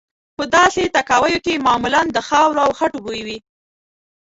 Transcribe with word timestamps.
په 0.37 0.43
داسې 0.55 0.81
تاکاویو 0.95 1.43
کې 1.45 1.63
معمولا 1.65 2.01
د 2.11 2.17
خاورو 2.27 2.63
او 2.65 2.71
خټو 2.77 2.99
بوی 3.05 3.21
وي. 3.27 3.37